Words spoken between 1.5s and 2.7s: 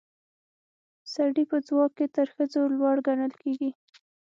په ځواک کې تر ښځو